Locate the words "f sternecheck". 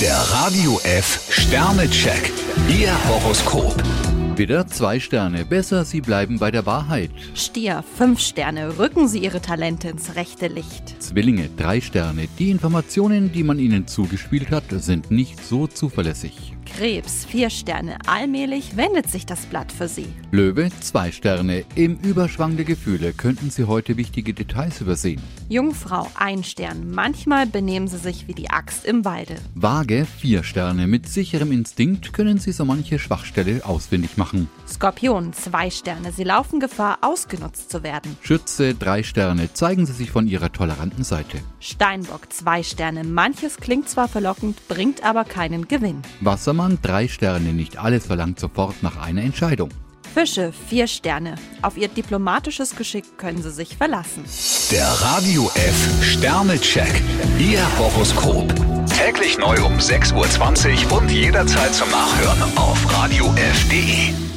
0.84-2.30, 55.54-57.02